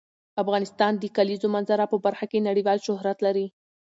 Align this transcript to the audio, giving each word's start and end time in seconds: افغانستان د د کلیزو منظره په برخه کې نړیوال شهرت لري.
افغانستان 0.43 0.93
د 0.97 0.99
د 1.01 1.05
کلیزو 1.17 1.47
منظره 1.55 1.85
په 1.91 1.97
برخه 2.05 2.25
کې 2.31 2.45
نړیوال 2.47 2.77
شهرت 2.87 3.17
لري. 3.25 3.47